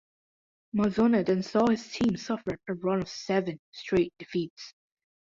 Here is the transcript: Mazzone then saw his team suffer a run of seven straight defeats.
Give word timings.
Mazzone 0.73 1.23
then 1.23 1.43
saw 1.43 1.67
his 1.67 1.87
team 1.91 2.17
suffer 2.17 2.57
a 2.67 2.73
run 2.73 3.03
of 3.03 3.07
seven 3.07 3.59
straight 3.71 4.11
defeats. 4.17 4.73